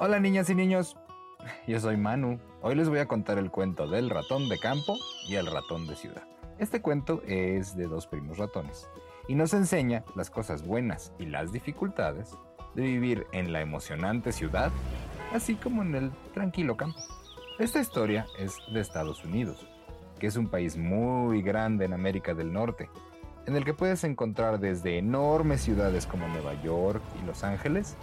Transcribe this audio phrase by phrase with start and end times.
[0.00, 0.96] Hola niñas y niños,
[1.66, 2.38] yo soy Manu.
[2.62, 4.94] Hoy les voy a contar el cuento del ratón de campo
[5.26, 6.22] y el ratón de ciudad.
[6.60, 8.88] Este cuento es de dos primos ratones
[9.26, 12.38] y nos enseña las cosas buenas y las dificultades
[12.76, 14.70] de vivir en la emocionante ciudad,
[15.34, 17.00] así como en el tranquilo campo.
[17.58, 19.66] Esta historia es de Estados Unidos,
[20.20, 22.88] que es un país muy grande en América del Norte,
[23.46, 27.96] en el que puedes encontrar desde enormes ciudades como Nueva York y Los Ángeles,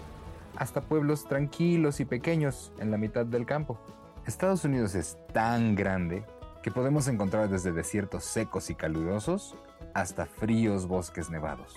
[0.58, 3.80] hasta pueblos tranquilos y pequeños en la mitad del campo.
[4.26, 6.24] Estados Unidos es tan grande
[6.64, 9.56] que podemos encontrar desde desiertos secos y calurosos
[9.94, 11.76] hasta fríos bosques nevados.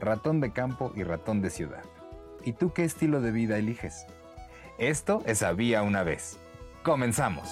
[0.00, 1.84] Ratón de campo y ratón de ciudad.
[2.44, 4.06] ¿Y tú qué estilo de vida eliges?
[4.78, 6.38] Esto es Había una vez.
[6.82, 7.48] Comenzamos.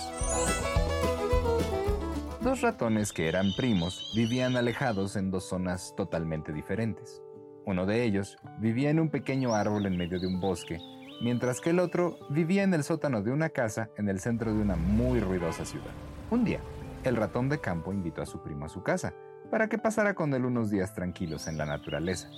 [2.41, 7.23] Dos ratones que eran primos vivían alejados en dos zonas totalmente diferentes.
[7.67, 10.79] Uno de ellos vivía en un pequeño árbol en medio de un bosque,
[11.23, 14.61] mientras que el otro vivía en el sótano de una casa en el centro de
[14.61, 15.93] una muy ruidosa ciudad.
[16.31, 16.61] Un día,
[17.05, 19.15] el ratón de campo invitó a su primo a su casa
[19.51, 22.29] para que pasara con él unos días tranquilos en la naturaleza.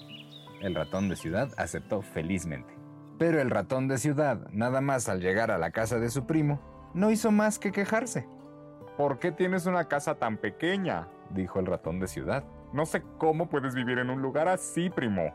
[0.60, 2.72] El ratón de ciudad aceptó felizmente.
[3.18, 6.60] Pero el ratón de ciudad, nada más al llegar a la casa de su primo,
[6.94, 8.26] no hizo más que quejarse.
[8.96, 11.08] ¿Por qué tienes una casa tan pequeña?
[11.30, 12.44] dijo el ratón de ciudad.
[12.72, 15.34] No sé cómo puedes vivir en un lugar así, primo.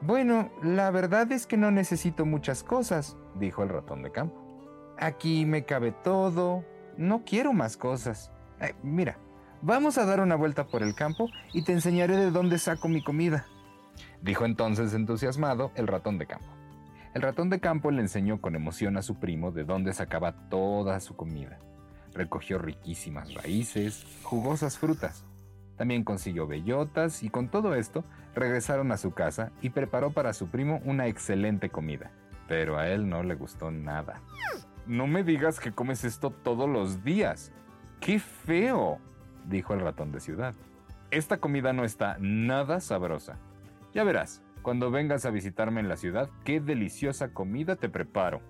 [0.00, 4.42] Bueno, la verdad es que no necesito muchas cosas, dijo el ratón de campo.
[4.98, 6.64] Aquí me cabe todo,
[6.96, 8.32] no quiero más cosas.
[8.60, 9.18] Eh, mira,
[9.60, 13.02] vamos a dar una vuelta por el campo y te enseñaré de dónde saco mi
[13.02, 13.46] comida,
[14.22, 16.48] dijo entonces entusiasmado el ratón de campo.
[17.14, 20.98] El ratón de campo le enseñó con emoción a su primo de dónde sacaba toda
[21.00, 21.58] su comida.
[22.14, 25.24] Recogió riquísimas raíces, jugosas frutas.
[25.76, 30.48] También consiguió bellotas y con todo esto regresaron a su casa y preparó para su
[30.48, 32.10] primo una excelente comida.
[32.48, 34.20] Pero a él no le gustó nada.
[34.86, 37.52] No me digas que comes esto todos los días.
[38.00, 38.98] ¡Qué feo!
[39.46, 40.54] dijo el ratón de ciudad.
[41.10, 43.38] Esta comida no está nada sabrosa.
[43.92, 48.40] Ya verás, cuando vengas a visitarme en la ciudad, qué deliciosa comida te preparo.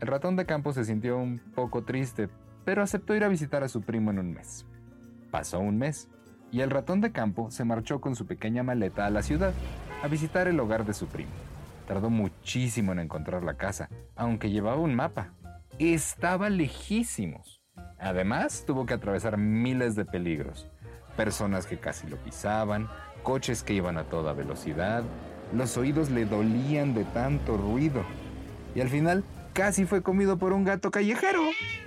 [0.00, 2.28] El ratón de campo se sintió un poco triste,
[2.64, 4.66] pero aceptó ir a visitar a su primo en un mes.
[5.30, 6.08] Pasó un mes,
[6.52, 9.52] y el ratón de campo se marchó con su pequeña maleta a la ciudad,
[10.02, 11.30] a visitar el hogar de su primo.
[11.86, 15.32] Tardó muchísimo en encontrar la casa, aunque llevaba un mapa.
[15.78, 17.60] Estaba lejísimos.
[17.98, 20.68] Además, tuvo que atravesar miles de peligros.
[21.16, 22.88] Personas que casi lo pisaban,
[23.22, 25.02] coches que iban a toda velocidad,
[25.52, 28.04] los oídos le dolían de tanto ruido.
[28.74, 31.42] Y al final, casi fue comido por un gato callejero.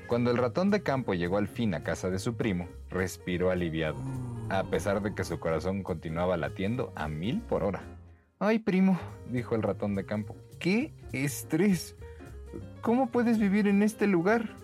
[0.08, 3.98] Cuando el ratón de campo llegó al fin a casa de su primo, respiró aliviado,
[4.60, 7.82] a pesar de que su corazón continuaba latiendo a mil por hora.
[8.38, 9.00] Ay, primo,
[9.32, 11.96] dijo el ratón de campo, qué estrés.
[12.82, 14.56] ¿Cómo puedes vivir en este lugar?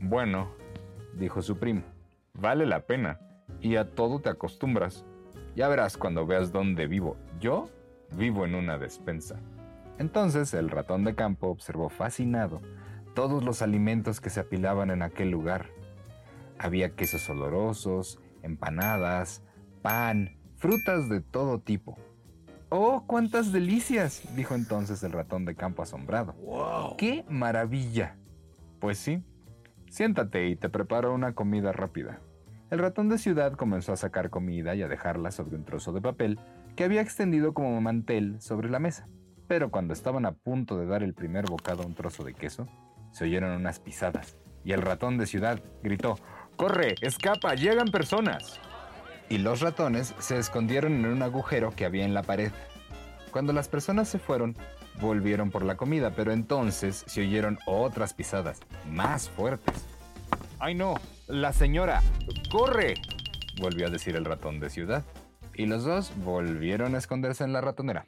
[0.00, 0.50] Bueno,
[1.14, 1.82] dijo su primo,
[2.32, 3.18] vale la pena,
[3.60, 5.04] y a todo te acostumbras.
[5.56, 7.16] Ya verás cuando veas dónde vivo.
[7.40, 7.68] Yo
[8.12, 9.40] vivo en una despensa.
[9.98, 12.60] Entonces el ratón de campo observó fascinado
[13.14, 15.66] todos los alimentos que se apilaban en aquel lugar.
[16.56, 19.42] Había quesos olorosos, empanadas,
[19.82, 21.98] pan, frutas de todo tipo.
[22.70, 24.22] ¡Oh, cuántas delicias!
[24.36, 26.34] dijo entonces el ratón de campo asombrado.
[26.98, 28.16] ¡Qué maravilla!
[28.78, 29.24] Pues sí,
[29.88, 32.20] siéntate y te preparo una comida rápida.
[32.70, 36.02] El ratón de ciudad comenzó a sacar comida y a dejarla sobre un trozo de
[36.02, 36.38] papel
[36.76, 39.08] que había extendido como mantel sobre la mesa.
[39.46, 42.66] Pero cuando estaban a punto de dar el primer bocado a un trozo de queso,
[43.10, 46.18] se oyeron unas pisadas y el ratón de ciudad gritó,
[46.58, 46.96] ¡Corre!
[47.02, 47.54] ¡Escapa!
[47.54, 48.58] ¡Llegan personas!
[49.28, 52.50] Y los ratones se escondieron en un agujero que había en la pared.
[53.30, 54.56] Cuando las personas se fueron,
[55.00, 58.58] volvieron por la comida, pero entonces se oyeron otras pisadas,
[58.90, 59.86] más fuertes.
[60.58, 60.96] ¡Ay no!
[61.28, 62.02] ¡La señora!
[62.50, 62.94] ¡Corre!
[63.60, 65.04] volvió a decir el ratón de ciudad.
[65.54, 68.06] Y los dos volvieron a esconderse en la ratonera.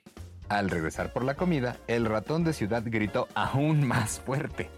[0.48, 4.70] Al regresar por la comida, el ratón de ciudad gritó aún más fuerte.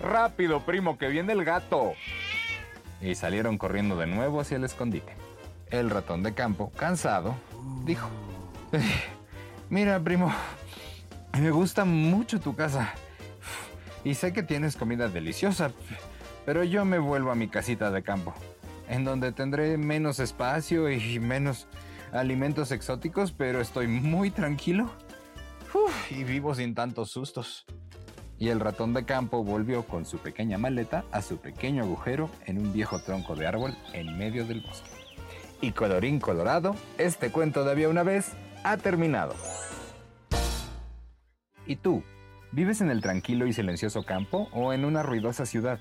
[0.00, 1.92] ¡Rápido, primo, que viene el gato!
[3.00, 5.14] Y salieron corriendo de nuevo hacia el escondite.
[5.70, 7.34] El ratón de campo, cansado,
[7.84, 8.08] dijo,
[8.72, 8.82] eh,
[9.70, 10.32] Mira, primo,
[11.38, 12.94] me gusta mucho tu casa.
[14.02, 15.72] Y sé que tienes comida deliciosa,
[16.46, 18.32] pero yo me vuelvo a mi casita de campo,
[18.88, 21.66] en donde tendré menos espacio y menos
[22.12, 24.90] alimentos exóticos, pero estoy muy tranquilo
[26.10, 27.66] y vivo sin tantos sustos.
[28.38, 32.58] Y el ratón de campo volvió con su pequeña maleta a su pequeño agujero en
[32.58, 34.90] un viejo tronco de árbol en medio del bosque.
[35.60, 38.32] Y colorín colorado, este cuento de había una vez
[38.62, 39.34] ha terminado.
[41.66, 42.02] ¿Y tú?
[42.52, 45.80] ¿Vives en el tranquilo y silencioso campo o en una ruidosa ciudad?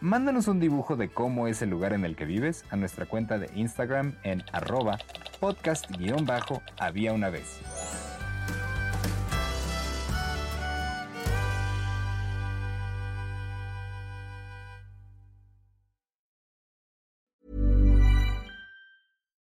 [0.00, 3.38] Mándanos un dibujo de cómo es el lugar en el que vives a nuestra cuenta
[3.38, 4.98] de Instagram en arroba
[5.40, 7.60] podcast-había una vez.